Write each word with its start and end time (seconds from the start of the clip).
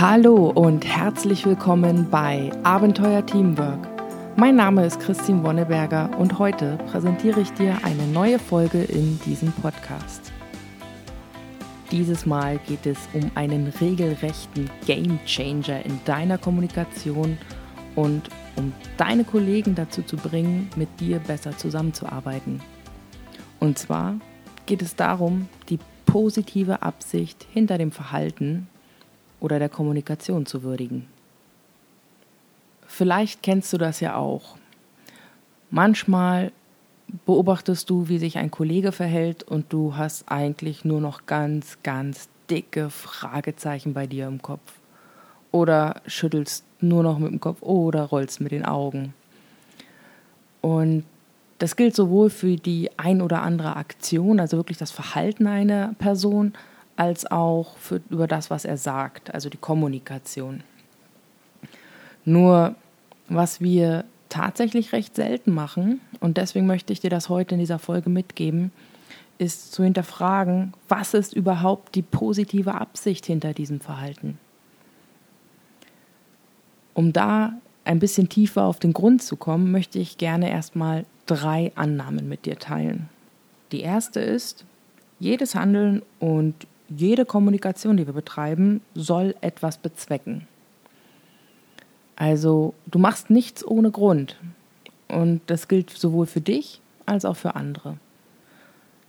Hallo 0.00 0.50
und 0.50 0.86
herzlich 0.86 1.44
willkommen 1.44 2.08
bei 2.08 2.52
Abenteuer 2.62 3.26
Teamwork. 3.26 3.88
Mein 4.36 4.54
Name 4.54 4.86
ist 4.86 5.00
Christine 5.00 5.42
Wonneberger 5.42 6.16
und 6.20 6.38
heute 6.38 6.78
präsentiere 6.86 7.40
ich 7.40 7.50
dir 7.54 7.76
eine 7.82 8.06
neue 8.06 8.38
Folge 8.38 8.80
in 8.80 9.18
diesem 9.26 9.50
Podcast. 9.50 10.30
Dieses 11.90 12.26
Mal 12.26 12.60
geht 12.68 12.86
es 12.86 12.96
um 13.12 13.28
einen 13.34 13.72
regelrechten 13.80 14.70
Game 14.86 15.18
Changer 15.26 15.84
in 15.84 15.98
deiner 16.04 16.38
Kommunikation 16.38 17.36
und 17.96 18.28
um 18.54 18.72
deine 18.98 19.24
Kollegen 19.24 19.74
dazu 19.74 20.02
zu 20.02 20.16
bringen, 20.16 20.70
mit 20.76 21.00
dir 21.00 21.18
besser 21.18 21.56
zusammenzuarbeiten. 21.56 22.60
Und 23.58 23.80
zwar 23.80 24.14
geht 24.66 24.80
es 24.80 24.94
darum, 24.94 25.48
die 25.68 25.80
positive 26.06 26.82
Absicht 26.82 27.48
hinter 27.52 27.78
dem 27.78 27.90
Verhalten 27.90 28.68
oder 29.40 29.58
der 29.58 29.68
Kommunikation 29.68 30.46
zu 30.46 30.62
würdigen. 30.62 31.06
Vielleicht 32.86 33.42
kennst 33.42 33.72
du 33.72 33.78
das 33.78 34.00
ja 34.00 34.16
auch. 34.16 34.56
Manchmal 35.70 36.52
beobachtest 37.26 37.88
du, 37.90 38.08
wie 38.08 38.18
sich 38.18 38.38
ein 38.38 38.50
Kollege 38.50 38.92
verhält 38.92 39.42
und 39.42 39.72
du 39.72 39.96
hast 39.96 40.30
eigentlich 40.30 40.84
nur 40.84 41.00
noch 41.00 41.26
ganz, 41.26 41.78
ganz 41.82 42.28
dicke 42.50 42.90
Fragezeichen 42.90 43.94
bei 43.94 44.06
dir 44.06 44.26
im 44.26 44.42
Kopf. 44.42 44.72
Oder 45.52 46.02
schüttelst 46.06 46.64
nur 46.80 47.02
noch 47.02 47.18
mit 47.18 47.30
dem 47.30 47.40
Kopf 47.40 47.62
oder 47.62 48.04
rollst 48.04 48.40
mit 48.40 48.52
den 48.52 48.64
Augen. 48.64 49.14
Und 50.60 51.04
das 51.58 51.76
gilt 51.76 51.94
sowohl 51.94 52.30
für 52.30 52.56
die 52.56 52.90
ein 52.96 53.20
oder 53.20 53.42
andere 53.42 53.76
Aktion, 53.76 54.40
also 54.40 54.56
wirklich 54.56 54.78
das 54.78 54.90
Verhalten 54.90 55.46
einer 55.46 55.94
Person, 55.98 56.52
als 56.98 57.30
auch 57.30 57.76
für, 57.76 58.00
über 58.10 58.26
das, 58.26 58.50
was 58.50 58.64
er 58.64 58.76
sagt, 58.76 59.32
also 59.32 59.48
die 59.48 59.56
Kommunikation. 59.56 60.64
Nur 62.24 62.74
was 63.28 63.60
wir 63.60 64.04
tatsächlich 64.28 64.92
recht 64.92 65.14
selten 65.14 65.54
machen, 65.54 66.00
und 66.18 66.38
deswegen 66.38 66.66
möchte 66.66 66.92
ich 66.92 66.98
dir 66.98 67.08
das 67.08 67.28
heute 67.28 67.54
in 67.54 67.60
dieser 67.60 67.78
Folge 67.78 68.10
mitgeben, 68.10 68.72
ist 69.38 69.72
zu 69.72 69.84
hinterfragen, 69.84 70.72
was 70.88 71.14
ist 71.14 71.34
überhaupt 71.34 71.94
die 71.94 72.02
positive 72.02 72.74
Absicht 72.74 73.26
hinter 73.26 73.54
diesem 73.54 73.78
Verhalten. 73.78 74.36
Um 76.94 77.12
da 77.12 77.52
ein 77.84 78.00
bisschen 78.00 78.28
tiefer 78.28 78.64
auf 78.64 78.80
den 78.80 78.92
Grund 78.92 79.22
zu 79.22 79.36
kommen, 79.36 79.70
möchte 79.70 80.00
ich 80.00 80.18
gerne 80.18 80.50
erstmal 80.50 81.06
drei 81.26 81.70
Annahmen 81.76 82.28
mit 82.28 82.44
dir 82.44 82.58
teilen. 82.58 83.08
Die 83.70 83.82
erste 83.82 84.18
ist, 84.18 84.64
jedes 85.20 85.54
Handeln 85.54 86.02
und 86.18 86.66
jede 86.88 87.24
Kommunikation, 87.24 87.96
die 87.96 88.06
wir 88.06 88.14
betreiben, 88.14 88.80
soll 88.94 89.34
etwas 89.40 89.78
bezwecken. 89.78 90.46
Also 92.16 92.74
du 92.86 92.98
machst 92.98 93.30
nichts 93.30 93.64
ohne 93.64 93.90
Grund. 93.90 94.36
Und 95.08 95.40
das 95.46 95.68
gilt 95.68 95.90
sowohl 95.90 96.26
für 96.26 96.40
dich 96.40 96.80
als 97.06 97.24
auch 97.24 97.36
für 97.36 97.54
andere. 97.54 97.96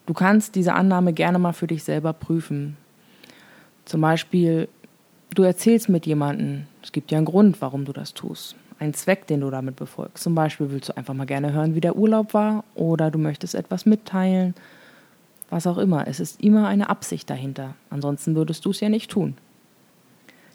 Du 0.05 0.13
kannst 0.13 0.55
diese 0.55 0.73
Annahme 0.73 1.13
gerne 1.13 1.39
mal 1.39 1.53
für 1.53 1.67
dich 1.67 1.83
selber 1.83 2.13
prüfen. 2.13 2.77
Zum 3.85 4.01
Beispiel, 4.01 4.69
du 5.35 5.43
erzählst 5.43 5.89
mit 5.89 6.05
jemandem, 6.05 6.65
es 6.81 6.91
gibt 6.91 7.11
ja 7.11 7.17
einen 7.17 7.25
Grund, 7.25 7.61
warum 7.61 7.85
du 7.85 7.93
das 7.93 8.13
tust. 8.13 8.55
Einen 8.79 8.93
Zweck, 8.93 9.27
den 9.27 9.41
du 9.41 9.49
damit 9.49 9.75
befolgst. 9.75 10.23
Zum 10.23 10.35
Beispiel 10.35 10.71
willst 10.71 10.89
du 10.89 10.97
einfach 10.97 11.13
mal 11.13 11.25
gerne 11.25 11.51
hören, 11.51 11.75
wie 11.75 11.81
der 11.81 11.97
Urlaub 11.97 12.33
war, 12.33 12.63
oder 12.75 13.11
du 13.11 13.19
möchtest 13.19 13.55
etwas 13.55 13.85
mitteilen, 13.85 14.55
was 15.49 15.67
auch 15.67 15.77
immer. 15.77 16.07
Es 16.07 16.19
ist 16.19 16.41
immer 16.41 16.67
eine 16.67 16.89
Absicht 16.89 17.29
dahinter. 17.29 17.75
Ansonsten 17.89 18.35
würdest 18.35 18.65
du 18.65 18.71
es 18.71 18.79
ja 18.79 18.89
nicht 18.89 19.11
tun. 19.11 19.35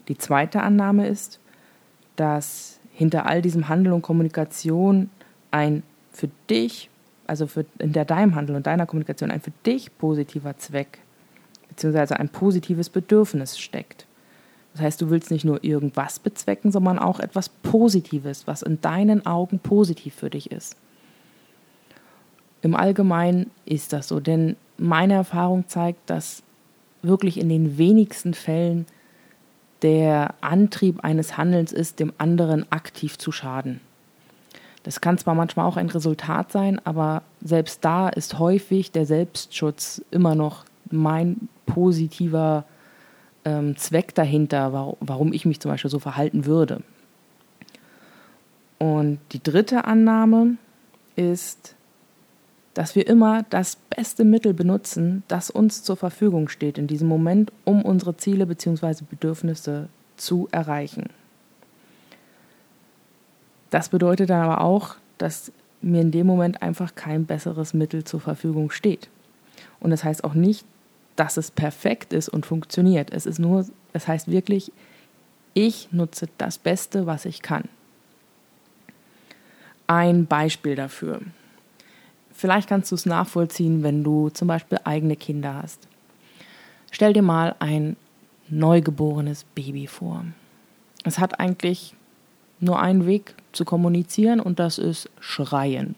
Die 0.07 0.17
zweite 0.17 0.61
Annahme 0.61 1.07
ist, 1.07 1.39
dass 2.15 2.79
hinter 2.93 3.25
all 3.25 3.41
diesem 3.41 3.67
Handel 3.67 3.93
und 3.93 4.01
Kommunikation 4.01 5.09
ein 5.51 5.83
für 6.11 6.29
dich, 6.49 6.89
also 7.27 7.47
für, 7.47 7.65
hinter 7.79 8.05
deinem 8.05 8.35
Handel 8.35 8.55
und 8.55 8.67
deiner 8.67 8.85
Kommunikation 8.85 9.31
ein 9.31 9.41
für 9.41 9.51
dich 9.65 9.97
positiver 9.97 10.57
Zweck 10.57 10.99
beziehungsweise 11.75 12.17
ein 12.19 12.29
positives 12.29 12.89
Bedürfnis 12.89 13.59
steckt. 13.59 14.05
Das 14.73 14.81
heißt, 14.81 15.01
du 15.01 15.09
willst 15.09 15.29
nicht 15.29 15.45
nur 15.45 15.63
irgendwas 15.63 16.19
bezwecken, 16.19 16.71
sondern 16.71 16.99
auch 16.99 17.19
etwas 17.19 17.49
Positives, 17.49 18.47
was 18.47 18.61
in 18.61 18.79
deinen 18.81 19.25
Augen 19.25 19.59
positiv 19.59 20.15
für 20.15 20.29
dich 20.29 20.51
ist. 20.51 20.77
Im 22.61 22.75
Allgemeinen 22.75 23.51
ist 23.65 23.93
das 23.93 24.07
so, 24.07 24.19
denn 24.19 24.55
meine 24.77 25.13
Erfahrung 25.13 25.67
zeigt, 25.67 26.09
dass 26.09 26.43
wirklich 27.01 27.39
in 27.39 27.49
den 27.49 27.77
wenigsten 27.77 28.33
Fällen 28.33 28.85
der 29.81 30.33
Antrieb 30.41 31.03
eines 31.03 31.37
Handelns 31.37 31.71
ist, 31.71 31.99
dem 31.99 32.13
anderen 32.17 32.71
aktiv 32.71 33.17
zu 33.17 33.31
schaden. 33.31 33.81
Das 34.83 35.01
kann 35.01 35.17
zwar 35.17 35.35
manchmal 35.35 35.67
auch 35.67 35.77
ein 35.77 35.89
Resultat 35.89 36.51
sein, 36.51 36.79
aber 36.85 37.23
selbst 37.43 37.83
da 37.83 38.09
ist 38.09 38.39
häufig 38.39 38.91
der 38.91 39.05
Selbstschutz 39.05 40.03
immer 40.11 40.35
noch 40.35 40.65
mein 40.91 41.49
positiver 41.65 42.65
ähm, 43.45 43.77
Zweck 43.77 44.13
dahinter, 44.13 44.73
warum, 44.73 44.95
warum 44.99 45.33
ich 45.33 45.45
mich 45.45 45.59
zum 45.59 45.71
Beispiel 45.71 45.89
so 45.89 45.99
verhalten 45.99 46.45
würde. 46.45 46.81
Und 48.77 49.19
die 49.31 49.41
dritte 49.41 49.85
Annahme 49.85 50.57
ist, 51.15 51.75
dass 52.75 52.93
wir 52.93 53.07
immer 53.07 53.43
das 53.49 53.77
beste 53.77 54.25
Mittel 54.25 54.53
benutzen, 54.53 55.23
das 55.29 55.49
uns 55.49 55.81
zur 55.81 55.95
Verfügung 55.95 56.49
steht 56.49 56.77
in 56.77 56.87
diesem 56.87 57.07
Moment, 57.07 57.51
um 57.63 57.81
unsere 57.81 58.17
Ziele 58.17 58.45
bzw. 58.45 59.05
Bedürfnisse 59.09 59.87
zu 60.17 60.49
erreichen. 60.51 61.05
Das 63.71 63.89
bedeutet 63.89 64.29
dann 64.29 64.43
aber 64.43 64.61
auch, 64.61 64.95
dass 65.17 65.53
mir 65.81 66.01
in 66.01 66.11
dem 66.11 66.27
Moment 66.27 66.61
einfach 66.61 66.95
kein 66.95 67.25
besseres 67.25 67.73
Mittel 67.73 68.03
zur 68.03 68.19
Verfügung 68.19 68.69
steht. 68.71 69.09
Und 69.79 69.91
das 69.91 70.03
heißt 70.03 70.25
auch 70.25 70.33
nicht, 70.33 70.65
dass 71.15 71.37
es 71.37 71.51
perfekt 71.51 72.11
ist 72.11 72.27
und 72.27 72.45
funktioniert. 72.45 73.13
Es 73.13 73.25
ist 73.25 73.39
nur, 73.39 73.65
es 73.93 74.07
heißt 74.07 74.29
wirklich, 74.29 74.73
ich 75.53 75.87
nutze 75.93 76.27
das 76.37 76.57
Beste, 76.57 77.05
was 77.05 77.23
ich 77.23 77.41
kann. 77.41 77.63
Ein 79.87 80.25
Beispiel 80.25 80.75
dafür. 80.75 81.21
Vielleicht 82.37 82.67
kannst 82.67 82.91
du 82.91 82.95
es 82.95 83.05
nachvollziehen, 83.05 83.81
wenn 83.81 84.03
du 84.03 84.29
zum 84.29 84.49
Beispiel 84.49 84.77
eigene 84.83 85.15
Kinder 85.15 85.55
hast. 85.55 85.87
Stell 86.91 87.13
dir 87.13 87.21
mal 87.21 87.55
ein 87.59 87.95
neugeborenes 88.49 89.45
Baby 89.55 89.87
vor. 89.87 90.25
Es 91.05 91.17
hat 91.17 91.39
eigentlich 91.39 91.95
nur 92.59 92.79
einen 92.81 93.05
Weg 93.05 93.35
zu 93.53 93.63
kommunizieren 93.63 94.41
und 94.41 94.59
das 94.59 94.77
ist 94.77 95.09
Schreien. 95.21 95.95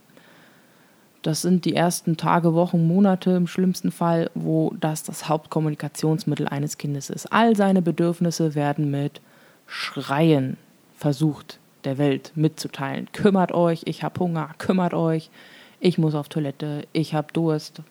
Das 1.24 1.42
sind 1.42 1.66
die 1.66 1.76
ersten 1.76 2.18
Tage, 2.18 2.54
Wochen, 2.54 2.88
Monate 2.88 3.32
im 3.32 3.48
schlimmsten 3.48 3.92
Fall, 3.92 4.30
wo 4.36 4.74
das 4.80 5.02
das 5.02 5.28
Hauptkommunikationsmittel 5.28 6.48
eines 6.48 6.78
Kindes 6.78 7.10
ist. 7.10 7.34
All 7.34 7.56
seine 7.56 7.82
Bedürfnisse 7.82 8.54
werden 8.54 8.92
mit 8.92 9.22
Schreien 9.66 10.58
versucht 10.96 11.60
der 11.84 11.98
Welt 11.98 12.32
mitzuteilen. 12.36 13.10
Kümmert 13.12 13.54
euch, 13.54 13.82
ich 13.86 14.04
habe 14.04 14.20
Hunger, 14.20 14.52
kümmert 14.60 14.94
euch, 14.94 15.32
ich 15.80 15.98
muss 15.98 16.16
auf 16.16 16.30
Toilette, 16.30 16.88
ich 16.94 17.14
habe 17.14 17.32
Durst, 17.34 17.82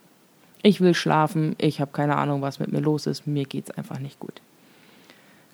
ich 0.62 0.80
will 0.80 0.94
schlafen, 0.94 1.54
ich 1.58 1.80
habe 1.80 1.92
keine 1.92 2.16
Ahnung, 2.16 2.42
was 2.42 2.58
mit 2.58 2.72
mir 2.72 2.80
los 2.80 3.06
ist, 3.06 3.26
mir 3.26 3.44
geht 3.44 3.70
es 3.70 3.76
einfach 3.76 3.98
nicht 3.98 4.18
gut. 4.18 4.40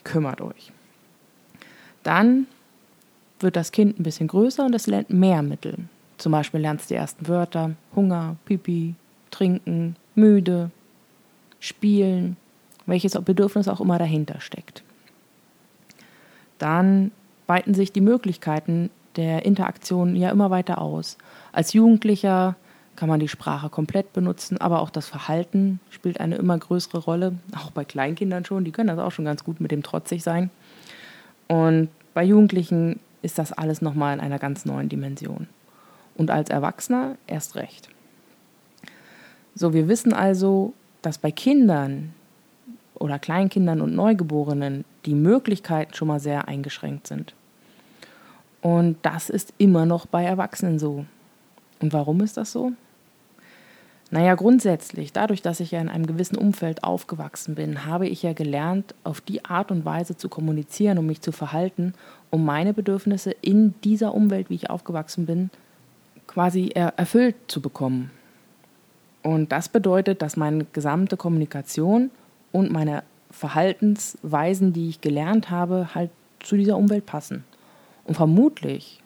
Kümmert 0.04 0.40
euch. 0.40 0.72
Dann 2.02 2.46
wird 3.40 3.56
das 3.56 3.72
Kind 3.72 3.98
ein 3.98 4.02
bisschen 4.02 4.28
größer 4.28 4.64
und 4.64 4.74
es 4.74 4.86
lernt 4.86 5.10
mehr 5.10 5.42
Mittel. 5.42 5.76
Zum 6.18 6.32
Beispiel 6.32 6.60
lernst 6.60 6.90
du 6.90 6.94
die 6.94 6.98
ersten 6.98 7.28
Wörter, 7.28 7.72
Hunger, 7.94 8.36
Pipi, 8.44 8.94
Trinken, 9.30 9.96
müde, 10.14 10.70
Spielen, 11.60 12.36
welches 12.86 13.12
Bedürfnis 13.12 13.68
auch 13.68 13.80
immer 13.80 13.98
dahinter 13.98 14.40
steckt. 14.40 14.82
Dann 16.58 17.12
weiten 17.46 17.74
sich 17.74 17.92
die 17.92 18.00
Möglichkeiten 18.00 18.90
der 19.16 19.44
Interaktion 19.44 20.16
ja 20.16 20.30
immer 20.30 20.50
weiter 20.50 20.80
aus. 20.80 21.18
Als 21.52 21.72
Jugendlicher 21.74 22.56
kann 22.96 23.08
man 23.08 23.20
die 23.20 23.28
Sprache 23.28 23.68
komplett 23.68 24.12
benutzen, 24.12 24.58
aber 24.58 24.80
auch 24.80 24.90
das 24.90 25.06
Verhalten 25.06 25.80
spielt 25.90 26.20
eine 26.20 26.36
immer 26.36 26.58
größere 26.58 26.98
Rolle, 26.98 27.34
auch 27.56 27.70
bei 27.70 27.84
Kleinkindern 27.84 28.44
schon, 28.44 28.64
die 28.64 28.72
können 28.72 28.88
das 28.88 28.98
auch 28.98 29.12
schon 29.12 29.24
ganz 29.24 29.44
gut 29.44 29.60
mit 29.60 29.70
dem 29.70 29.82
trotzig 29.82 30.22
sein. 30.22 30.50
Und 31.48 31.88
bei 32.14 32.24
Jugendlichen 32.24 33.00
ist 33.22 33.38
das 33.38 33.52
alles 33.52 33.82
nochmal 33.82 34.14
in 34.14 34.20
einer 34.20 34.38
ganz 34.38 34.64
neuen 34.64 34.88
Dimension. 34.88 35.46
Und 36.16 36.30
als 36.30 36.50
Erwachsener 36.50 37.16
erst 37.26 37.56
recht. 37.56 37.88
So, 39.54 39.72
wir 39.72 39.88
wissen 39.88 40.12
also, 40.12 40.74
dass 41.00 41.18
bei 41.18 41.30
Kindern 41.30 42.14
oder 42.94 43.18
Kleinkindern 43.18 43.80
und 43.80 43.94
Neugeborenen 43.94 44.84
die 45.06 45.14
Möglichkeiten 45.14 45.94
schon 45.94 46.08
mal 46.08 46.20
sehr 46.20 46.48
eingeschränkt 46.48 47.06
sind. 47.06 47.34
Und 48.60 48.96
das 49.02 49.28
ist 49.28 49.52
immer 49.58 49.86
noch 49.86 50.06
bei 50.06 50.24
Erwachsenen 50.24 50.78
so. 50.78 51.04
Und 51.82 51.92
warum 51.92 52.22
ist 52.22 52.38
das 52.38 52.52
so? 52.52 52.72
Naja, 54.10 54.34
grundsätzlich, 54.34 55.12
dadurch, 55.12 55.42
dass 55.42 55.60
ich 55.60 55.70
ja 55.70 55.80
in 55.80 55.88
einem 55.88 56.06
gewissen 56.06 56.36
Umfeld 56.36 56.84
aufgewachsen 56.84 57.54
bin, 57.54 57.86
habe 57.86 58.06
ich 58.06 58.22
ja 58.22 58.34
gelernt, 58.34 58.94
auf 59.04 59.20
die 59.20 59.44
Art 59.44 59.70
und 59.70 59.84
Weise 59.84 60.16
zu 60.16 60.28
kommunizieren 60.28 60.98
und 60.98 61.06
mich 61.06 61.22
zu 61.22 61.32
verhalten, 61.32 61.94
um 62.30 62.44
meine 62.44 62.74
Bedürfnisse 62.74 63.30
in 63.40 63.74
dieser 63.84 64.14
Umwelt, 64.14 64.50
wie 64.50 64.54
ich 64.54 64.70
aufgewachsen 64.70 65.26
bin, 65.26 65.50
quasi 66.26 66.68
erfüllt 66.74 67.36
zu 67.48 67.60
bekommen. 67.62 68.10
Und 69.22 69.50
das 69.50 69.68
bedeutet, 69.68 70.20
dass 70.20 70.36
meine 70.36 70.66
gesamte 70.72 71.16
Kommunikation 71.16 72.10
und 72.52 72.70
meine 72.70 73.04
Verhaltensweisen, 73.30 74.74
die 74.74 74.90
ich 74.90 75.00
gelernt 75.00 75.48
habe, 75.48 75.94
halt 75.94 76.10
zu 76.40 76.56
dieser 76.56 76.76
Umwelt 76.76 77.06
passen. 77.06 77.44
Und 78.04 78.14
vermutlich, 78.14 79.01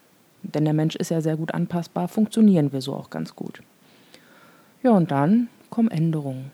denn 0.55 0.65
der 0.65 0.75
Mensch 0.75 0.97
ist 0.97 1.11
ja 1.11 1.21
sehr 1.21 1.37
gut 1.37 1.53
anpassbar, 1.55 2.09
funktionieren 2.09 2.73
wir 2.73 2.81
so 2.81 2.95
auch 2.95 3.11
ganz 3.11 3.35
gut. 3.35 3.63
Ja, 4.83 4.93
und 4.93 5.11
dann 5.11 5.49
kommen 5.71 5.91
Änderungen. 5.91 6.51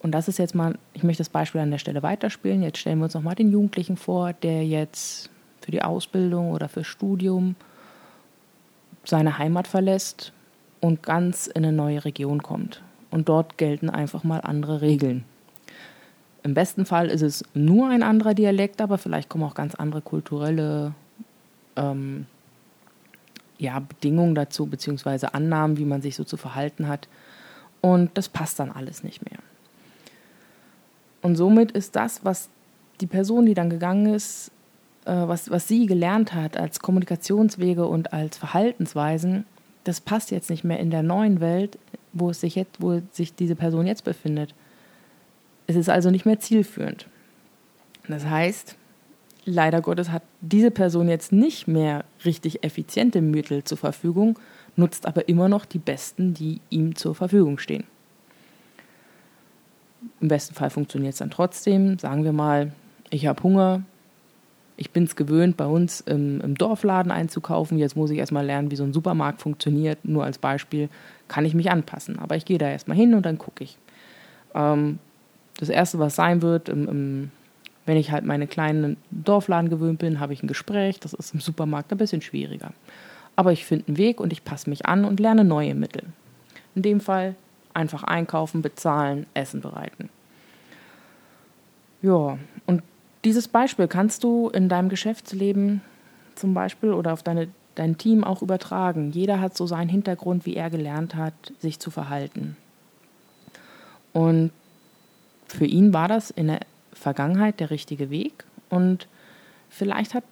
Und 0.00 0.12
das 0.12 0.28
ist 0.28 0.38
jetzt 0.38 0.54
mal, 0.54 0.78
ich 0.94 1.02
möchte 1.02 1.20
das 1.20 1.28
Beispiel 1.28 1.60
an 1.60 1.70
der 1.70 1.78
Stelle 1.78 2.02
weiterspielen. 2.02 2.62
Jetzt 2.62 2.78
stellen 2.78 2.98
wir 2.98 3.04
uns 3.04 3.14
nochmal 3.14 3.34
den 3.34 3.50
Jugendlichen 3.50 3.96
vor, 3.96 4.32
der 4.32 4.64
jetzt 4.64 5.30
für 5.60 5.70
die 5.70 5.82
Ausbildung 5.82 6.52
oder 6.52 6.68
für 6.68 6.84
Studium 6.84 7.56
seine 9.04 9.38
Heimat 9.38 9.66
verlässt 9.66 10.32
und 10.80 11.02
ganz 11.02 11.46
in 11.46 11.64
eine 11.64 11.72
neue 11.72 12.04
Region 12.04 12.42
kommt. 12.42 12.82
Und 13.10 13.28
dort 13.28 13.58
gelten 13.58 13.88
einfach 13.88 14.24
mal 14.24 14.40
andere 14.40 14.80
Regeln. 14.80 15.24
Im 16.42 16.54
besten 16.54 16.86
Fall 16.86 17.08
ist 17.08 17.22
es 17.22 17.44
nur 17.54 17.88
ein 17.88 18.04
anderer 18.04 18.34
Dialekt, 18.34 18.80
aber 18.80 18.98
vielleicht 18.98 19.28
kommen 19.28 19.44
auch 19.44 19.54
ganz 19.54 19.74
andere 19.74 20.02
kulturelle 20.02 20.94
ähm, 21.76 22.26
ja, 23.58 23.78
Bedingungen 23.80 24.34
dazu, 24.34 24.66
beziehungsweise 24.66 25.34
Annahmen, 25.34 25.78
wie 25.78 25.84
man 25.84 26.02
sich 26.02 26.16
so 26.16 26.24
zu 26.24 26.36
verhalten 26.36 26.88
hat. 26.88 27.08
Und 27.80 28.16
das 28.18 28.28
passt 28.28 28.58
dann 28.58 28.70
alles 28.70 29.02
nicht 29.02 29.28
mehr. 29.28 29.38
Und 31.22 31.36
somit 31.36 31.72
ist 31.72 31.96
das, 31.96 32.24
was 32.24 32.50
die 33.00 33.06
Person, 33.06 33.46
die 33.46 33.54
dann 33.54 33.70
gegangen 33.70 34.14
ist, 34.14 34.50
äh, 35.04 35.12
was, 35.12 35.50
was 35.50 35.68
sie 35.68 35.86
gelernt 35.86 36.34
hat 36.34 36.56
als 36.56 36.80
Kommunikationswege 36.80 37.86
und 37.86 38.12
als 38.12 38.36
Verhaltensweisen, 38.36 39.44
das 39.84 40.00
passt 40.00 40.30
jetzt 40.30 40.50
nicht 40.50 40.64
mehr 40.64 40.80
in 40.80 40.90
der 40.90 41.02
neuen 41.02 41.40
Welt, 41.40 41.78
wo, 42.12 42.30
es 42.30 42.40
sich, 42.40 42.56
jetzt, 42.56 42.80
wo 42.80 43.00
sich 43.12 43.34
diese 43.34 43.54
Person 43.54 43.86
jetzt 43.86 44.04
befindet. 44.04 44.54
Es 45.66 45.76
ist 45.76 45.88
also 45.88 46.10
nicht 46.10 46.26
mehr 46.26 46.40
zielführend. 46.40 47.06
Das 48.08 48.24
heißt, 48.24 48.76
leider 49.46 49.80
Gottes 49.80 50.10
hat 50.10 50.22
diese 50.42 50.70
Person 50.70 51.08
jetzt 51.08 51.32
nicht 51.32 51.66
mehr 51.66 52.04
richtig 52.24 52.62
effiziente 52.64 53.22
Mittel 53.22 53.64
zur 53.64 53.78
Verfügung, 53.78 54.38
nutzt 54.74 55.06
aber 55.06 55.28
immer 55.28 55.48
noch 55.48 55.64
die 55.64 55.78
besten, 55.78 56.34
die 56.34 56.60
ihm 56.68 56.96
zur 56.96 57.14
Verfügung 57.14 57.58
stehen. 57.58 57.84
Im 60.20 60.28
besten 60.28 60.54
Fall 60.54 60.70
funktioniert 60.70 61.14
es 61.14 61.18
dann 61.18 61.30
trotzdem. 61.30 61.98
Sagen 61.98 62.24
wir 62.24 62.32
mal, 62.32 62.72
ich 63.10 63.26
habe 63.26 63.42
Hunger, 63.42 63.82
ich 64.76 64.90
bin 64.90 65.04
es 65.04 65.16
gewöhnt, 65.16 65.56
bei 65.56 65.66
uns 65.66 66.00
im, 66.00 66.40
im, 66.40 66.54
Dorfladen 66.56 67.10
einzukaufen. 67.10 67.78
Jetzt 67.78 67.96
muss 67.96 68.10
ich 68.10 68.18
erstmal 68.18 68.44
lernen, 68.44 68.70
wie 68.70 68.76
so 68.76 68.84
ein 68.84 68.92
Supermarkt 68.92 69.40
funktioniert. 69.40 70.04
Nur 70.04 70.24
als 70.24 70.38
Beispiel 70.38 70.88
kann 71.28 71.44
ich 71.44 71.54
mich 71.54 71.70
anpassen. 71.70 72.18
Aber 72.18 72.36
ich 72.36 72.44
gehe 72.44 72.58
da 72.58 72.68
erstmal 72.68 72.96
hin 72.96 73.14
und 73.14 73.24
dann 73.24 73.38
gucke 73.38 73.64
ich. 73.64 73.78
Ähm, 74.54 74.98
das 75.58 75.70
Erste, 75.70 75.98
was 75.98 76.16
sein 76.16 76.42
wird, 76.42 76.68
im, 76.68 76.88
im 76.88 77.30
wenn 77.86 77.96
ich 77.96 78.10
halt 78.10 78.24
meine 78.24 78.46
kleinen 78.46 78.96
Dorfladen 79.10 79.70
gewöhnt 79.70 80.00
bin, 80.00 80.20
habe 80.20 80.32
ich 80.32 80.42
ein 80.42 80.48
Gespräch. 80.48 81.00
Das 81.00 81.14
ist 81.14 81.32
im 81.32 81.40
Supermarkt 81.40 81.92
ein 81.92 81.98
bisschen 81.98 82.20
schwieriger. 82.20 82.72
Aber 83.36 83.52
ich 83.52 83.64
finde 83.64 83.86
einen 83.88 83.96
Weg 83.96 84.20
und 84.20 84.32
ich 84.32 84.44
passe 84.44 84.68
mich 84.68 84.86
an 84.86 85.04
und 85.04 85.20
lerne 85.20 85.44
neue 85.44 85.74
Mittel. 85.74 86.02
In 86.74 86.82
dem 86.82 87.00
Fall 87.00 87.36
einfach 87.74 88.02
einkaufen, 88.02 88.60
bezahlen, 88.60 89.26
Essen 89.34 89.60
bereiten. 89.60 90.08
Ja, 92.02 92.38
und 92.66 92.82
dieses 93.24 93.48
Beispiel 93.48 93.88
kannst 93.88 94.24
du 94.24 94.48
in 94.48 94.68
deinem 94.68 94.88
Geschäftsleben 94.88 95.80
zum 96.34 96.54
Beispiel 96.54 96.92
oder 96.92 97.12
auf 97.12 97.22
deine, 97.22 97.48
dein 97.74 97.98
Team 97.98 98.24
auch 98.24 98.42
übertragen. 98.42 99.12
Jeder 99.12 99.40
hat 99.40 99.56
so 99.56 99.66
seinen 99.66 99.88
Hintergrund, 99.88 100.44
wie 100.44 100.56
er 100.56 100.70
gelernt 100.70 101.14
hat, 101.14 101.34
sich 101.58 101.78
zu 101.78 101.90
verhalten. 101.90 102.56
Und 104.12 104.50
für 105.46 105.66
ihn 105.66 105.92
war 105.92 106.08
das 106.08 106.30
in 106.30 106.48
der 106.48 106.60
Vergangenheit 107.06 107.60
der 107.60 107.70
richtige 107.70 108.10
Weg 108.10 108.42
und 108.68 109.06
vielleicht 109.68 110.12
hat 110.12 110.24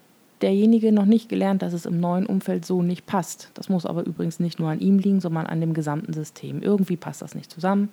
derjenige 0.42 0.90
noch 0.90 1.04
nicht 1.04 1.28
gelernt, 1.28 1.62
dass 1.62 1.72
es 1.72 1.86
im 1.86 2.00
neuen 2.00 2.26
Umfeld 2.26 2.66
so 2.66 2.82
nicht 2.82 3.06
passt. 3.06 3.52
Das 3.54 3.68
muss 3.68 3.86
aber 3.86 4.04
übrigens 4.04 4.40
nicht 4.40 4.58
nur 4.58 4.70
an 4.70 4.80
ihm 4.80 4.98
liegen, 4.98 5.20
sondern 5.20 5.46
an 5.46 5.60
dem 5.60 5.72
gesamten 5.72 6.12
System. 6.12 6.62
Irgendwie 6.62 6.96
passt 6.96 7.22
das 7.22 7.36
nicht 7.36 7.48
zusammen. 7.48 7.90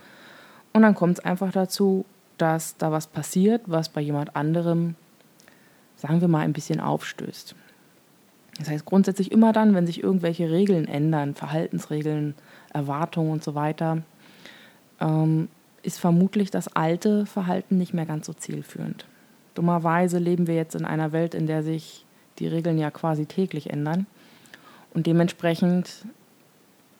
Und 0.73 0.81
dann 0.81 0.95
kommt 0.95 1.19
es 1.19 1.23
einfach 1.23 1.51
dazu, 1.51 2.05
dass 2.39 2.75
da 2.77 2.91
was 2.91 3.05
passiert, 3.05 3.61
was 3.67 3.87
bei 3.87 4.01
jemand 4.01 4.35
anderem, 4.35 4.95
sagen 5.95 6.19
wir 6.19 6.27
mal, 6.27 6.39
ein 6.39 6.53
bisschen 6.53 6.79
aufstößt. 6.79 7.53
Das 8.57 8.67
heißt 8.67 8.85
grundsätzlich 8.85 9.31
immer 9.31 9.53
dann, 9.53 9.75
wenn 9.75 9.85
sich 9.85 10.01
irgendwelche 10.01 10.49
Regeln 10.49 10.87
ändern, 10.87 11.35
Verhaltensregeln, 11.35 12.33
Erwartungen 12.73 13.29
und 13.29 13.43
so 13.43 13.53
weiter, 13.53 14.01
ähm, 14.99 15.49
ist 15.83 15.99
vermutlich 15.99 16.51
das 16.51 16.67
alte 16.75 17.25
Verhalten 17.25 17.77
nicht 17.77 17.93
mehr 17.93 18.05
ganz 18.05 18.25
so 18.25 18.33
zielführend. 18.33 19.05
Dummerweise 19.55 20.17
leben 20.19 20.47
wir 20.47 20.55
jetzt 20.55 20.75
in 20.75 20.85
einer 20.85 21.11
Welt, 21.11 21.33
in 21.33 21.47
der 21.47 21.63
sich 21.63 22.05
die 22.39 22.47
Regeln 22.47 22.77
ja 22.77 22.91
quasi 22.91 23.25
täglich 23.25 23.69
ändern. 23.69 24.05
Und 24.93 25.07
dementsprechend 25.07 26.05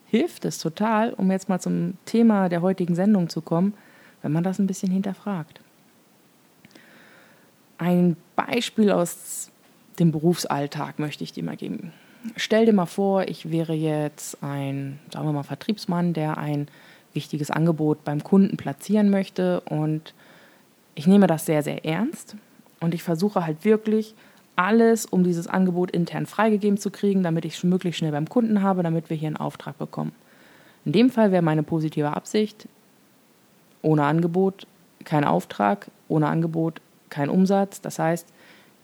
hilft 0.06 0.44
es 0.44 0.58
total, 0.58 1.12
um 1.14 1.30
jetzt 1.30 1.48
mal 1.48 1.60
zum 1.60 1.94
Thema 2.04 2.48
der 2.48 2.62
heutigen 2.62 2.94
Sendung 2.94 3.28
zu 3.28 3.40
kommen, 3.40 3.74
wenn 4.20 4.32
man 4.32 4.44
das 4.44 4.58
ein 4.58 4.66
bisschen 4.66 4.90
hinterfragt. 4.90 5.60
Ein 7.78 8.16
Beispiel 8.36 8.92
aus 8.92 9.50
dem 9.98 10.12
Berufsalltag 10.12 10.98
möchte 10.98 11.24
ich 11.24 11.32
dir 11.32 11.42
mal 11.42 11.56
geben. 11.56 11.92
Stell 12.36 12.66
dir 12.66 12.72
mal 12.72 12.86
vor, 12.86 13.26
ich 13.28 13.50
wäre 13.50 13.72
jetzt 13.72 14.42
ein, 14.42 15.00
sagen 15.12 15.26
wir 15.26 15.32
mal, 15.32 15.42
Vertriebsmann, 15.42 16.12
der 16.12 16.38
ein 16.38 16.68
wichtiges 17.14 17.50
Angebot 17.50 18.04
beim 18.04 18.22
Kunden 18.22 18.56
platzieren 18.56 19.10
möchte. 19.10 19.60
Und 19.60 20.14
ich 20.94 21.06
nehme 21.06 21.26
das 21.26 21.46
sehr, 21.46 21.62
sehr 21.62 21.84
ernst. 21.84 22.36
Und 22.80 22.94
ich 22.94 23.02
versuche 23.02 23.44
halt 23.44 23.64
wirklich 23.64 24.14
alles, 24.56 25.06
um 25.06 25.24
dieses 25.24 25.46
Angebot 25.46 25.90
intern 25.90 26.26
freigegeben 26.26 26.78
zu 26.78 26.90
kriegen, 26.90 27.22
damit 27.22 27.44
ich 27.44 27.54
es 27.56 27.64
möglichst 27.64 27.98
schnell 27.98 28.12
beim 28.12 28.28
Kunden 28.28 28.62
habe, 28.62 28.82
damit 28.82 29.08
wir 29.08 29.16
hier 29.16 29.28
einen 29.28 29.36
Auftrag 29.36 29.78
bekommen. 29.78 30.12
In 30.84 30.92
dem 30.92 31.10
Fall 31.10 31.32
wäre 31.32 31.42
meine 31.42 31.62
positive 31.62 32.14
Absicht, 32.14 32.68
ohne 33.82 34.04
Angebot 34.04 34.66
kein 35.04 35.24
Auftrag, 35.24 35.90
ohne 36.08 36.28
Angebot 36.28 36.80
kein 37.08 37.28
Umsatz. 37.28 37.80
Das 37.80 37.98
heißt, 37.98 38.28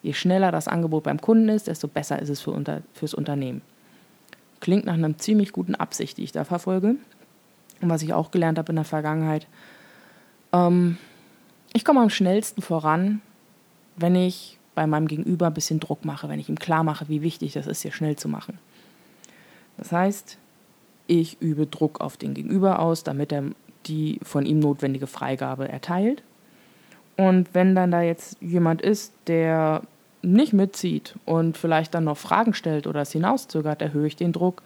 je 0.03 0.13
schneller 0.13 0.53
das 0.53 0.69
Angebot 0.69 1.05
beim 1.05 1.21
Kunden 1.21 1.49
ist, 1.49 1.67
desto 1.67 1.89
besser 1.89 2.21
ist 2.21 2.29
es 2.29 2.41
für 2.41 2.53
unter, 2.53 2.83
fürs 2.95 3.15
Unternehmen. 3.15 3.63
Klingt 4.61 4.87
nach 4.87 4.95
einer 4.95 5.17
ziemlich 5.19 5.53
guten 5.53 5.75
Absicht, 5.75 6.19
die 6.19 6.25
ich 6.25 6.33
da 6.33 6.45
verfolge 6.45 6.97
und 7.81 7.89
was 7.89 8.03
ich 8.03 8.13
auch 8.13 8.31
gelernt 8.31 8.59
habe 8.59 8.71
in 8.71 8.77
der 8.77 8.85
Vergangenheit. 8.85 9.47
Ähm, 10.53 10.99
ich 11.73 11.85
komme 11.85 12.01
am 12.01 12.11
schnellsten 12.11 12.63
voran, 12.63 13.21
wenn 13.97 14.15
ich 14.15 14.59
bei 14.75 14.87
meinem 14.87 15.09
Gegenüber 15.09 15.49
ein 15.49 15.55
bisschen 15.55 15.81
Druck 15.81 16.05
mache, 16.05 16.29
wenn 16.29 16.41
ich 16.41 16.49
ihm 16.49 16.59
klar 16.59 16.85
mache, 16.85 17.09
wie 17.09 17.23
wichtig 17.23 17.53
das 17.53 17.67
ist, 17.67 17.83
hier 17.83 17.93
schnell 17.93 18.17
zu 18.17 18.29
machen. 18.29 18.59
Das 19.77 19.93
heißt, 19.93 20.39
ich 21.07 21.41
übe 21.41 21.67
Druck 21.67 22.01
auf 22.01 22.17
den 22.17 22.35
Gegenüber 22.35 22.79
aus, 22.79 23.03
damit 23.03 23.33
er 23.33 23.45
die 23.87 24.21
von 24.23 24.47
ihm 24.47 24.61
notwendige 24.61 25.07
Freigabe 25.07 25.69
erteilt. 25.69 26.23
Und 27.17 27.49
wenn 27.55 27.75
dann 27.75 27.91
da 27.91 28.03
jetzt 28.03 28.41
jemand 28.41 28.83
ist, 28.83 29.13
der 29.27 29.83
nicht 30.23 30.53
mitzieht 30.53 31.17
und 31.25 31.57
vielleicht 31.57 31.95
dann 31.95 32.05
noch 32.05 32.17
Fragen 32.17 32.55
stellt 32.55 32.87
oder 32.87 33.01
es 33.01 33.13
hinauszögert, 33.13 33.83
erhöhe 33.83 34.07
ich 34.07 34.17
den 34.17 34.33
Druck, 34.33 34.63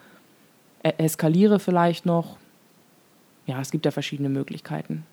eskaliere 0.83 1.59
vielleicht 1.59 2.05
noch, 2.05 2.37
ja, 3.47 3.61
es 3.61 3.71
gibt 3.71 3.85
ja 3.85 3.91
verschiedene 3.91 4.29
Möglichkeiten. 4.29 5.05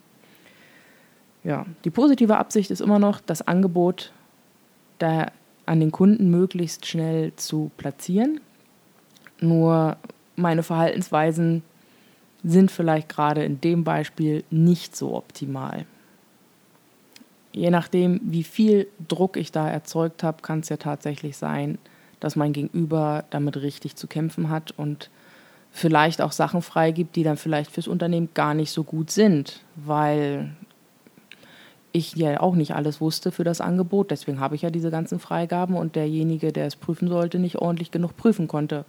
Ja, 1.43 1.65
die 1.85 1.89
positive 1.89 2.37
Absicht 2.37 2.69
ist 2.71 2.81
immer 2.81 2.99
noch, 2.99 3.21
das 3.21 3.41
Angebot 3.47 4.11
da 4.97 5.31
an 5.65 5.79
den 5.79 5.91
Kunden 5.91 6.29
möglichst 6.29 6.85
schnell 6.85 7.33
zu 7.35 7.71
platzieren. 7.77 8.41
Nur 9.39 9.97
meine 10.35 10.63
Verhaltensweisen 10.63 11.63
sind 12.43 12.71
vielleicht 12.71 13.09
gerade 13.09 13.43
in 13.43 13.61
dem 13.61 13.83
Beispiel 13.83 14.43
nicht 14.49 14.95
so 14.95 15.15
optimal. 15.15 15.85
Je 17.51 17.69
nachdem, 17.69 18.19
wie 18.23 18.43
viel 18.43 18.87
Druck 19.07 19.37
ich 19.37 19.51
da 19.51 19.69
erzeugt 19.69 20.23
habe, 20.23 20.41
kann 20.41 20.59
es 20.59 20.69
ja 20.69 20.77
tatsächlich 20.77 21.37
sein, 21.37 21.77
dass 22.19 22.35
mein 22.35 22.53
Gegenüber 22.53 23.25
damit 23.29 23.57
richtig 23.57 23.95
zu 23.95 24.07
kämpfen 24.07 24.49
hat 24.49 24.71
und 24.77 25.09
vielleicht 25.71 26.21
auch 26.21 26.31
Sachen 26.31 26.61
freigibt, 26.61 27.15
die 27.15 27.23
dann 27.23 27.37
vielleicht 27.37 27.71
fürs 27.71 27.87
Unternehmen 27.87 28.29
gar 28.33 28.53
nicht 28.53 28.71
so 28.71 28.83
gut 28.83 29.11
sind, 29.11 29.61
weil 29.75 30.51
ich 31.91 32.15
ja 32.15 32.39
auch 32.39 32.55
nicht 32.55 32.75
alles 32.75 33.01
wusste 33.01 33.31
für 33.31 33.43
das 33.43 33.61
Angebot. 33.61 34.11
Deswegen 34.11 34.39
habe 34.39 34.55
ich 34.55 34.61
ja 34.61 34.69
diese 34.69 34.91
ganzen 34.91 35.19
Freigaben 35.19 35.75
und 35.75 35.95
derjenige, 35.95 36.51
der 36.51 36.67
es 36.67 36.75
prüfen 36.75 37.07
sollte, 37.07 37.39
nicht 37.39 37.57
ordentlich 37.57 37.91
genug 37.91 38.15
prüfen 38.17 38.47
konnte. 38.47 38.85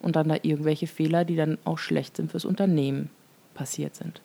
Und 0.00 0.16
dann 0.16 0.28
da 0.28 0.36
irgendwelche 0.42 0.86
Fehler, 0.86 1.24
die 1.24 1.36
dann 1.36 1.58
auch 1.64 1.78
schlecht 1.78 2.16
sind 2.16 2.30
fürs 2.30 2.44
Unternehmen, 2.44 3.10
passiert 3.54 3.94
sind. 3.94 4.20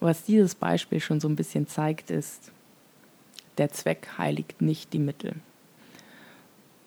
Was 0.00 0.24
dieses 0.24 0.54
Beispiel 0.54 1.00
schon 1.00 1.20
so 1.20 1.28
ein 1.28 1.36
bisschen 1.36 1.66
zeigt, 1.66 2.10
ist, 2.10 2.52
der 3.56 3.70
Zweck 3.70 4.08
heiligt 4.18 4.60
nicht 4.60 4.92
die 4.92 4.98
Mittel. 4.98 5.34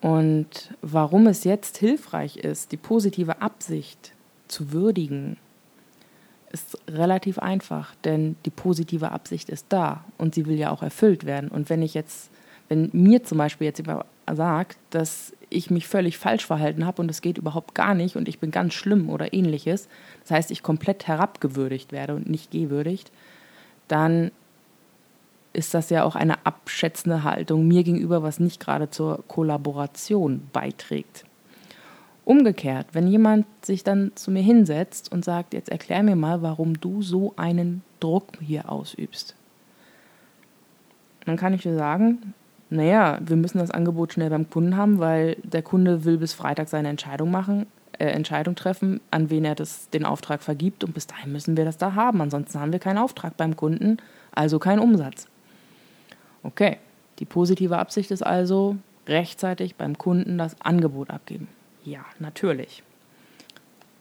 Und 0.00 0.74
warum 0.80 1.26
es 1.26 1.44
jetzt 1.44 1.78
hilfreich 1.78 2.36
ist, 2.36 2.72
die 2.72 2.76
positive 2.76 3.42
Absicht 3.42 4.12
zu 4.46 4.72
würdigen, 4.72 5.36
ist 6.52 6.78
relativ 6.88 7.38
einfach, 7.38 7.94
denn 8.04 8.36
die 8.44 8.50
positive 8.50 9.12
Absicht 9.12 9.50
ist 9.50 9.66
da 9.68 10.04
und 10.16 10.34
sie 10.34 10.46
will 10.46 10.56
ja 10.56 10.70
auch 10.70 10.82
erfüllt 10.82 11.26
werden. 11.26 11.50
Und 11.50 11.68
wenn 11.68 11.82
ich 11.82 11.94
jetzt, 11.94 12.30
wenn 12.68 12.90
mir 12.92 13.22
zum 13.24 13.38
Beispiel 13.38 13.66
jetzt 13.66 13.78
jemand 13.78 14.04
sagt, 14.32 14.78
dass 14.90 15.32
ich 15.50 15.70
mich 15.70 15.88
völlig 15.88 16.18
falsch 16.18 16.46
verhalten 16.46 16.86
habe 16.86 17.02
und 17.02 17.10
es 17.10 17.22
geht 17.22 17.38
überhaupt 17.38 17.74
gar 17.74 17.94
nicht 17.94 18.16
und 18.16 18.28
ich 18.28 18.38
bin 18.38 18.50
ganz 18.50 18.74
schlimm 18.74 19.10
oder 19.10 19.32
ähnliches, 19.32 19.88
das 20.22 20.30
heißt, 20.30 20.50
ich 20.50 20.62
komplett 20.62 21.06
herabgewürdigt 21.06 21.92
werde 21.92 22.14
und 22.14 22.28
nicht 22.28 22.50
gewürdigt, 22.50 23.10
dann 23.88 24.30
ist 25.58 25.74
das 25.74 25.90
ja 25.90 26.04
auch 26.04 26.14
eine 26.14 26.46
abschätzende 26.46 27.24
Haltung 27.24 27.66
mir 27.66 27.82
gegenüber, 27.82 28.22
was 28.22 28.38
nicht 28.38 28.60
gerade 28.60 28.90
zur 28.90 29.24
Kollaboration 29.26 30.48
beiträgt. 30.52 31.24
Umgekehrt, 32.24 32.86
wenn 32.92 33.08
jemand 33.08 33.44
sich 33.64 33.82
dann 33.82 34.12
zu 34.14 34.30
mir 34.30 34.42
hinsetzt 34.42 35.10
und 35.10 35.24
sagt, 35.24 35.54
jetzt 35.54 35.68
erklär 35.68 36.04
mir 36.04 36.14
mal, 36.14 36.42
warum 36.42 36.80
du 36.80 37.02
so 37.02 37.34
einen 37.36 37.82
Druck 37.98 38.26
hier 38.40 38.70
ausübst, 38.70 39.34
dann 41.24 41.36
kann 41.36 41.54
ich 41.54 41.62
dir 41.62 41.74
sagen, 41.74 42.34
naja, 42.70 43.18
wir 43.20 43.36
müssen 43.36 43.58
das 43.58 43.72
Angebot 43.72 44.12
schnell 44.12 44.30
beim 44.30 44.48
Kunden 44.48 44.76
haben, 44.76 45.00
weil 45.00 45.38
der 45.42 45.62
Kunde 45.62 46.04
will 46.04 46.18
bis 46.18 46.34
Freitag 46.34 46.68
seine 46.68 46.88
Entscheidung 46.88 47.32
machen, 47.32 47.66
äh, 47.98 48.06
Entscheidung 48.06 48.54
treffen, 48.54 49.00
an 49.10 49.28
wen 49.28 49.44
er 49.44 49.56
das, 49.56 49.90
den 49.90 50.04
Auftrag 50.04 50.40
vergibt 50.42 50.84
und 50.84 50.94
bis 50.94 51.08
dahin 51.08 51.32
müssen 51.32 51.56
wir 51.56 51.64
das 51.64 51.78
da 51.78 51.94
haben. 51.94 52.20
Ansonsten 52.20 52.60
haben 52.60 52.72
wir 52.72 52.78
keinen 52.78 52.98
Auftrag 52.98 53.36
beim 53.36 53.56
Kunden, 53.56 53.96
also 54.32 54.60
keinen 54.60 54.78
Umsatz. 54.78 55.26
Okay, 56.42 56.78
die 57.18 57.24
positive 57.24 57.78
Absicht 57.78 58.10
ist 58.10 58.22
also 58.22 58.76
rechtzeitig 59.06 59.76
beim 59.76 59.98
Kunden 59.98 60.38
das 60.38 60.60
Angebot 60.60 61.10
abgeben. 61.10 61.48
Ja, 61.84 62.04
natürlich. 62.18 62.82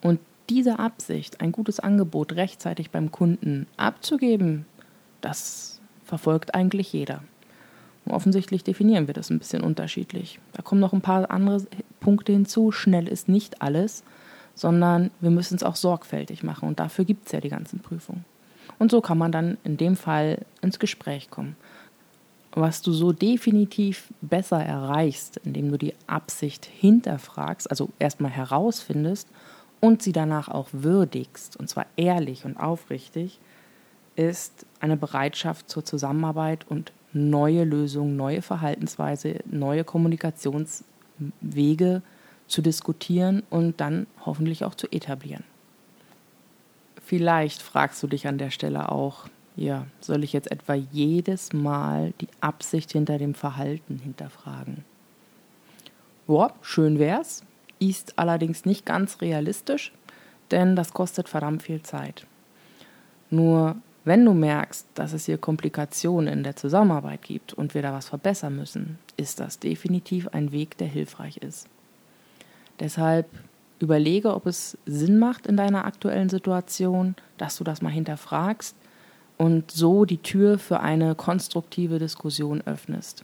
Und 0.01 0.19
diese 0.49 0.79
Absicht, 0.79 1.41
ein 1.41 1.51
gutes 1.51 1.79
Angebot 1.79 2.33
rechtzeitig 2.33 2.91
beim 2.91 3.11
Kunden 3.11 3.67
abzugeben, 3.77 4.65
das 5.21 5.81
verfolgt 6.03 6.55
eigentlich 6.55 6.93
jeder. 6.93 7.21
Offensichtlich 8.05 8.63
definieren 8.63 9.07
wir 9.07 9.13
das 9.13 9.29
ein 9.29 9.39
bisschen 9.39 9.61
unterschiedlich. 9.61 10.39
Da 10.53 10.61
kommen 10.61 10.79
noch 10.79 10.93
ein 10.93 11.01
paar 11.01 11.29
andere 11.29 11.65
Punkte 11.99 12.31
hinzu. 12.31 12.71
Schnell 12.71 13.07
ist 13.07 13.27
nicht 13.27 13.61
alles, 13.61 14.03
sondern 14.55 15.11
wir 15.19 15.29
müssen 15.29 15.55
es 15.55 15.63
auch 15.63 15.75
sorgfältig 15.75 16.43
machen. 16.43 16.69
Und 16.69 16.79
dafür 16.79 17.03
gibt 17.03 17.25
es 17.25 17.33
ja 17.33 17.41
die 17.41 17.49
ganzen 17.49 17.79
Prüfungen. 17.79 18.23
Und 18.79 18.91
so 18.91 19.01
kann 19.01 19.17
man 19.17 19.31
dann 19.31 19.57
in 19.63 19.75
dem 19.75 19.95
Fall 19.97 20.45
ins 20.61 20.79
Gespräch 20.79 21.29
kommen. 21.29 21.57
Was 22.59 22.81
du 22.81 22.91
so 22.91 23.11
definitiv 23.11 24.11
besser 24.19 24.57
erreichst, 24.57 25.37
indem 25.43 25.69
du 25.69 25.77
die 25.77 25.93
Absicht 26.07 26.65
hinterfragst, 26.65 27.69
also 27.69 27.89
erstmal 27.99 28.31
herausfindest 28.31 29.27
und 29.79 30.01
sie 30.01 30.11
danach 30.11 30.49
auch 30.49 30.69
würdigst, 30.71 31.55
und 31.57 31.69
zwar 31.69 31.85
ehrlich 31.97 32.45
und 32.45 32.57
aufrichtig, 32.57 33.39
ist 34.15 34.65
eine 34.79 34.97
Bereitschaft 34.97 35.69
zur 35.69 35.85
Zusammenarbeit 35.85 36.65
und 36.67 36.93
neue 37.13 37.63
Lösungen, 37.63 38.15
neue 38.15 38.41
Verhaltensweise, 38.41 39.35
neue 39.45 39.83
Kommunikationswege 39.83 42.01
zu 42.47 42.61
diskutieren 42.63 43.43
und 43.51 43.79
dann 43.79 44.07
hoffentlich 44.25 44.65
auch 44.65 44.73
zu 44.73 44.91
etablieren. 44.91 45.43
Vielleicht 47.05 47.61
fragst 47.61 48.01
du 48.01 48.07
dich 48.07 48.25
an 48.25 48.39
der 48.39 48.49
Stelle 48.49 48.91
auch, 48.91 49.27
ja, 49.57 49.87
soll 49.99 50.23
ich 50.23 50.33
jetzt 50.33 50.51
etwa 50.51 50.75
jedes 50.75 51.51
Mal 51.51 52.13
die 52.21 52.27
Absicht 52.39 52.91
hinter 52.91 53.17
dem 53.17 53.33
Verhalten 53.33 53.97
hinterfragen? 53.97 54.85
Boah, 56.27 56.53
schön 56.61 56.99
wär's, 56.99 57.43
ist 57.79 58.19
allerdings 58.19 58.65
nicht 58.65 58.85
ganz 58.85 59.19
realistisch, 59.19 59.91
denn 60.51 60.75
das 60.75 60.93
kostet 60.93 61.27
verdammt 61.27 61.63
viel 61.63 61.81
Zeit. 61.81 62.27
Nur 63.31 63.75
wenn 64.05 64.23
du 64.23 64.33
merkst, 64.33 64.87
dass 64.93 65.11
es 65.11 65.25
hier 65.25 65.39
Komplikationen 65.39 66.31
in 66.31 66.43
der 66.43 66.55
Zusammenarbeit 66.55 67.23
gibt 67.23 67.53
und 67.53 67.73
wir 67.73 67.81
da 67.81 67.93
was 67.93 68.09
verbessern 68.09 68.55
müssen, 68.55 68.99
ist 69.17 69.39
das 69.39 69.57
definitiv 69.57 70.27
ein 70.29 70.51
Weg, 70.51 70.77
der 70.77 70.87
hilfreich 70.87 71.37
ist. 71.37 71.67
Deshalb 72.79 73.27
überlege, 73.79 74.35
ob 74.35 74.45
es 74.45 74.77
Sinn 74.85 75.17
macht 75.17 75.47
in 75.47 75.57
deiner 75.57 75.85
aktuellen 75.85 76.29
Situation, 76.29 77.15
dass 77.37 77.57
du 77.57 77.63
das 77.63 77.81
mal 77.81 77.89
hinterfragst 77.89 78.75
und 79.37 79.71
so 79.71 80.05
die 80.05 80.17
Tür 80.17 80.57
für 80.57 80.79
eine 80.79 81.15
konstruktive 81.15 81.99
Diskussion 81.99 82.61
öffnest. 82.65 83.23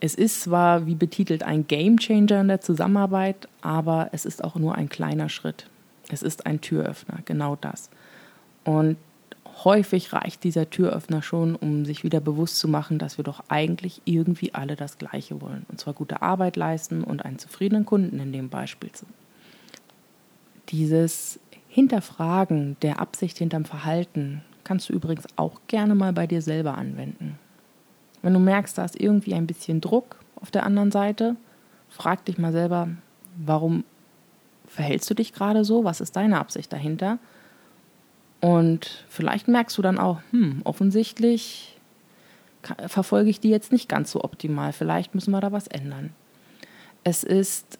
Es 0.00 0.14
ist 0.14 0.40
zwar, 0.40 0.86
wie 0.86 0.94
betitelt, 0.94 1.42
ein 1.42 1.66
Game 1.66 1.98
Changer 1.98 2.40
in 2.40 2.48
der 2.48 2.62
Zusammenarbeit, 2.62 3.48
aber 3.60 4.08
es 4.12 4.24
ist 4.24 4.42
auch 4.42 4.56
nur 4.56 4.74
ein 4.74 4.88
kleiner 4.88 5.28
Schritt. 5.28 5.66
Es 6.08 6.22
ist 6.22 6.46
ein 6.46 6.60
Türöffner, 6.60 7.18
genau 7.26 7.56
das. 7.60 7.90
Und 8.64 8.96
häufig 9.64 10.12
reicht 10.12 10.42
dieser 10.42 10.70
Türöffner 10.70 11.22
schon, 11.22 11.54
um 11.54 11.84
sich 11.84 12.02
wieder 12.02 12.20
bewusst 12.20 12.58
zu 12.58 12.66
machen, 12.66 12.98
dass 12.98 13.18
wir 13.18 13.24
doch 13.24 13.44
eigentlich 13.48 14.00
irgendwie 14.06 14.54
alle 14.54 14.74
das 14.74 14.96
Gleiche 14.96 15.40
wollen. 15.42 15.66
Und 15.68 15.78
zwar 15.78 15.92
gute 15.92 16.22
Arbeit 16.22 16.56
leisten 16.56 17.04
und 17.04 17.24
einen 17.24 17.38
zufriedenen 17.38 17.84
Kunden 17.84 18.20
in 18.20 18.32
dem 18.32 18.48
Beispiel. 18.48 18.90
Dieses 20.70 21.38
Hinterfragen 21.72 22.76
der 22.82 22.98
Absicht 22.98 23.38
hinterm 23.38 23.64
Verhalten 23.64 24.42
kannst 24.64 24.88
du 24.88 24.92
übrigens 24.92 25.26
auch 25.36 25.60
gerne 25.68 25.94
mal 25.94 26.12
bei 26.12 26.26
dir 26.26 26.42
selber 26.42 26.76
anwenden. 26.76 27.38
Wenn 28.22 28.34
du 28.34 28.40
merkst, 28.40 28.76
da 28.76 28.84
ist 28.84 29.00
irgendwie 29.00 29.34
ein 29.34 29.46
bisschen 29.46 29.80
Druck 29.80 30.16
auf 30.34 30.50
der 30.50 30.66
anderen 30.66 30.90
Seite, 30.90 31.36
frag 31.88 32.24
dich 32.24 32.38
mal 32.38 32.50
selber, 32.50 32.88
warum 33.36 33.84
verhältst 34.66 35.08
du 35.10 35.14
dich 35.14 35.32
gerade 35.32 35.64
so? 35.64 35.84
Was 35.84 36.00
ist 36.00 36.16
deine 36.16 36.40
Absicht 36.40 36.72
dahinter? 36.72 37.18
Und 38.40 39.04
vielleicht 39.08 39.46
merkst 39.46 39.78
du 39.78 39.82
dann 39.82 39.98
auch, 39.98 40.20
hm, 40.32 40.62
offensichtlich 40.64 41.78
verfolge 42.88 43.30
ich 43.30 43.38
die 43.38 43.50
jetzt 43.50 43.70
nicht 43.70 43.88
ganz 43.88 44.10
so 44.10 44.24
optimal. 44.24 44.72
Vielleicht 44.72 45.14
müssen 45.14 45.30
wir 45.30 45.40
da 45.40 45.52
was 45.52 45.68
ändern. 45.68 46.12
Es 47.04 47.22
ist 47.22 47.78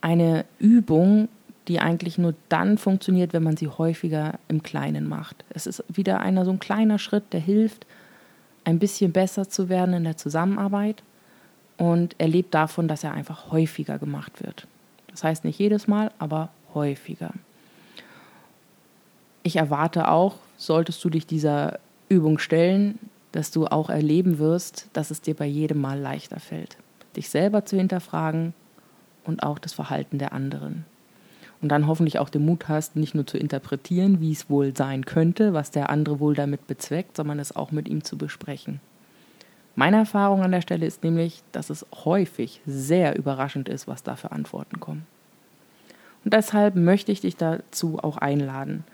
eine 0.00 0.46
Übung, 0.58 1.28
die 1.68 1.80
eigentlich 1.80 2.18
nur 2.18 2.34
dann 2.48 2.78
funktioniert, 2.78 3.32
wenn 3.32 3.42
man 3.42 3.56
sie 3.56 3.68
häufiger 3.68 4.38
im 4.48 4.62
Kleinen 4.62 5.06
macht. 5.06 5.44
Es 5.50 5.66
ist 5.66 5.84
wieder 5.88 6.20
einer 6.20 6.44
so 6.44 6.50
ein 6.50 6.58
kleiner 6.58 6.98
Schritt, 6.98 7.32
der 7.32 7.40
hilft, 7.40 7.86
ein 8.64 8.78
bisschen 8.78 9.12
besser 9.12 9.48
zu 9.48 9.68
werden 9.68 9.94
in 9.94 10.04
der 10.04 10.16
Zusammenarbeit 10.16 11.02
und 11.76 12.14
er 12.18 12.28
lebt 12.28 12.54
davon, 12.54 12.88
dass 12.88 13.04
er 13.04 13.12
einfach 13.12 13.50
häufiger 13.50 13.98
gemacht 13.98 14.42
wird. 14.42 14.66
Das 15.10 15.24
heißt 15.24 15.44
nicht 15.44 15.58
jedes 15.58 15.86
Mal, 15.88 16.10
aber 16.18 16.50
häufiger. 16.74 17.32
Ich 19.42 19.56
erwarte 19.56 20.08
auch, 20.08 20.36
solltest 20.56 21.02
du 21.04 21.10
dich 21.10 21.26
dieser 21.26 21.78
Übung 22.08 22.38
stellen, 22.38 22.98
dass 23.32 23.50
du 23.50 23.66
auch 23.66 23.90
erleben 23.90 24.38
wirst, 24.38 24.88
dass 24.92 25.10
es 25.10 25.20
dir 25.20 25.34
bei 25.34 25.46
jedem 25.46 25.80
Mal 25.80 25.98
leichter 25.98 26.40
fällt, 26.40 26.76
dich 27.16 27.30
selber 27.30 27.64
zu 27.64 27.76
hinterfragen 27.76 28.54
und 29.24 29.42
auch 29.42 29.58
das 29.58 29.72
Verhalten 29.72 30.18
der 30.18 30.32
anderen. 30.32 30.84
Und 31.60 31.70
dann 31.70 31.86
hoffentlich 31.86 32.18
auch 32.18 32.28
den 32.28 32.44
Mut 32.44 32.68
hast, 32.68 32.94
nicht 32.94 33.14
nur 33.14 33.26
zu 33.26 33.36
interpretieren, 33.36 34.20
wie 34.20 34.32
es 34.32 34.48
wohl 34.48 34.76
sein 34.76 35.04
könnte, 35.04 35.54
was 35.54 35.70
der 35.70 35.90
andere 35.90 36.20
wohl 36.20 36.34
damit 36.34 36.66
bezweckt, 36.66 37.16
sondern 37.16 37.38
es 37.40 37.54
auch 37.54 37.72
mit 37.72 37.88
ihm 37.88 38.04
zu 38.04 38.16
besprechen. 38.16 38.80
Meine 39.74 39.96
Erfahrung 39.96 40.42
an 40.42 40.52
der 40.52 40.60
Stelle 40.60 40.86
ist 40.86 41.02
nämlich, 41.04 41.42
dass 41.52 41.70
es 41.70 41.86
häufig 42.04 42.60
sehr 42.66 43.16
überraschend 43.16 43.68
ist, 43.68 43.88
was 43.88 44.02
da 44.02 44.16
für 44.16 44.32
Antworten 44.32 44.80
kommen. 44.80 45.06
Und 46.24 46.34
deshalb 46.34 46.74
möchte 46.74 47.12
ich 47.12 47.20
dich 47.20 47.36
dazu 47.36 47.98
auch 47.98 48.16
einladen. 48.16 48.84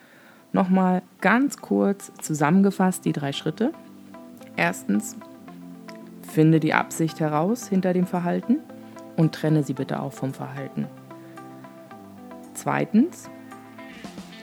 Nochmal 0.52 1.02
ganz 1.20 1.56
kurz 1.58 2.12
zusammengefasst 2.20 3.04
die 3.04 3.12
drei 3.12 3.32
Schritte. 3.32 3.72
Erstens, 4.56 5.16
finde 6.22 6.60
die 6.60 6.74
Absicht 6.74 7.20
heraus 7.20 7.68
hinter 7.68 7.92
dem 7.92 8.06
Verhalten 8.06 8.58
und 9.16 9.34
trenne 9.34 9.62
sie 9.62 9.74
bitte 9.74 10.00
auch 10.00 10.12
vom 10.12 10.34
Verhalten. 10.34 10.86
Zweitens, 12.64 13.28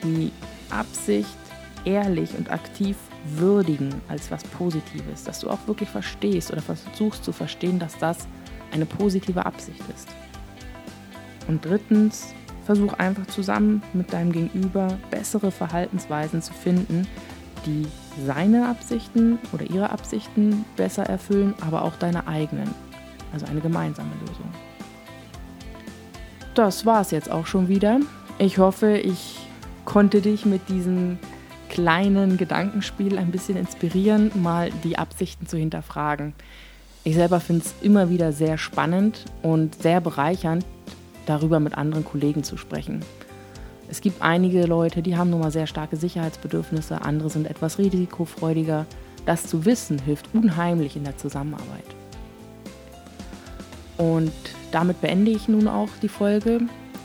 die 0.04 0.30
Absicht 0.70 1.36
ehrlich 1.84 2.36
und 2.38 2.52
aktiv 2.52 2.96
würdigen 3.26 3.92
als 4.08 4.30
was 4.30 4.44
Positives, 4.44 5.24
dass 5.24 5.40
du 5.40 5.50
auch 5.50 5.58
wirklich 5.66 5.88
verstehst 5.88 6.52
oder 6.52 6.62
versuchst 6.62 7.24
zu 7.24 7.32
verstehen, 7.32 7.80
dass 7.80 7.98
das 7.98 8.28
eine 8.72 8.86
positive 8.86 9.44
Absicht 9.44 9.82
ist. 9.92 10.08
Und 11.48 11.64
drittens, 11.64 12.32
versuch 12.64 12.92
einfach 12.92 13.26
zusammen 13.26 13.82
mit 13.92 14.12
deinem 14.12 14.30
Gegenüber 14.30 14.96
bessere 15.10 15.50
Verhaltensweisen 15.50 16.42
zu 16.42 16.52
finden, 16.52 17.08
die 17.66 17.88
seine 18.24 18.68
Absichten 18.68 19.40
oder 19.52 19.68
ihre 19.68 19.90
Absichten 19.90 20.64
besser 20.76 21.02
erfüllen, 21.02 21.54
aber 21.60 21.82
auch 21.82 21.96
deine 21.96 22.28
eigenen. 22.28 22.72
Also 23.32 23.46
eine 23.46 23.60
gemeinsame 23.60 24.12
Lösung. 24.20 24.71
Das 26.54 26.86
war 26.86 27.00
es 27.00 27.10
jetzt 27.10 27.30
auch 27.30 27.46
schon 27.46 27.68
wieder. 27.68 28.00
Ich 28.38 28.58
hoffe, 28.58 28.96
ich 28.96 29.38
konnte 29.84 30.20
dich 30.20 30.44
mit 30.44 30.68
diesem 30.68 31.18
kleinen 31.68 32.36
Gedankenspiel 32.36 33.18
ein 33.18 33.30
bisschen 33.30 33.56
inspirieren, 33.56 34.30
mal 34.34 34.70
die 34.84 34.98
Absichten 34.98 35.46
zu 35.46 35.56
hinterfragen. 35.56 36.34
Ich 37.04 37.14
selber 37.14 37.40
finde 37.40 37.64
es 37.64 37.74
immer 37.82 38.10
wieder 38.10 38.32
sehr 38.32 38.58
spannend 38.58 39.24
und 39.42 39.82
sehr 39.82 40.00
bereichernd, 40.00 40.64
darüber 41.26 41.60
mit 41.60 41.76
anderen 41.76 42.04
Kollegen 42.04 42.44
zu 42.44 42.56
sprechen. 42.56 43.04
Es 43.88 44.00
gibt 44.00 44.22
einige 44.22 44.66
Leute, 44.66 45.02
die 45.02 45.16
haben 45.16 45.30
nun 45.30 45.40
mal 45.40 45.50
sehr 45.50 45.66
starke 45.66 45.96
Sicherheitsbedürfnisse, 45.96 47.02
andere 47.02 47.30
sind 47.30 47.46
etwas 47.46 47.78
risikofreudiger. 47.78 48.86
Das 49.26 49.46
zu 49.46 49.64
wissen 49.64 49.98
hilft 49.98 50.28
unheimlich 50.32 50.96
in 50.96 51.04
der 51.04 51.16
Zusammenarbeit. 51.16 52.01
Und 53.98 54.32
damit 54.70 55.00
beende 55.00 55.30
ich 55.30 55.48
nun 55.48 55.68
auch 55.68 55.90
die 56.00 56.08
Folge. 56.08 56.60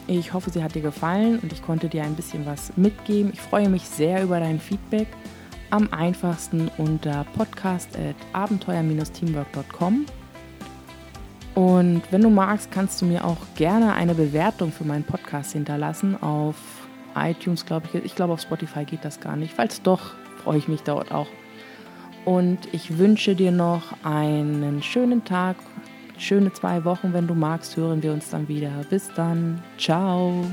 Ich 0.07 0.33
hoffe, 0.33 0.49
sie 0.49 0.63
hat 0.63 0.73
dir 0.73 0.81
gefallen 0.81 1.39
und 1.39 1.51
ich 1.51 1.61
konnte 1.61 1.89
dir 1.89 2.03
ein 2.03 2.15
bisschen 2.15 2.45
was 2.45 2.71
mitgeben. 2.77 3.31
Ich 3.33 3.41
freue 3.41 3.67
mich 3.67 3.83
sehr 3.83 4.23
über 4.23 4.39
dein 4.39 4.59
Feedback. 4.59 5.07
Am 5.69 5.91
einfachsten 5.91 6.71
unter 6.77 7.25
podcast.abenteuer-teamwork.com. 7.35 10.05
Und 11.55 12.03
wenn 12.11 12.21
du 12.21 12.29
magst, 12.29 12.71
kannst 12.71 13.01
du 13.01 13.05
mir 13.05 13.25
auch 13.25 13.39
gerne 13.55 13.93
eine 13.93 14.13
Bewertung 14.13 14.71
für 14.71 14.85
meinen 14.85 15.03
Podcast 15.03 15.51
hinterlassen 15.53 16.15
auf 16.21 16.55
iTunes, 17.15 17.65
glaube 17.65 17.87
ich. 17.91 18.05
Ich 18.05 18.13
glaube, 18.15 18.33
auf 18.33 18.41
Spotify 18.41 18.85
geht 18.85 19.03
das 19.03 19.19
gar 19.19 19.35
nicht. 19.35 19.53
Falls 19.53 19.81
doch, 19.81 20.13
freue 20.43 20.59
ich 20.59 20.67
mich 20.67 20.83
dort 20.83 21.11
auch. 21.11 21.27
Und 22.25 22.59
ich 22.73 22.97
wünsche 22.97 23.35
dir 23.35 23.51
noch 23.51 23.93
einen 24.03 24.83
schönen 24.83 25.25
Tag 25.25 25.57
schöne 26.17 26.51
zwei 26.53 26.83
Wochen. 26.85 27.13
Wenn 27.13 27.27
du 27.27 27.33
magst, 27.33 27.77
hören 27.77 28.01
wir 28.03 28.13
uns 28.13 28.29
dann 28.29 28.47
wieder. 28.47 28.71
Bis 28.89 29.09
dann. 29.15 29.61
Ciao. 29.77 30.45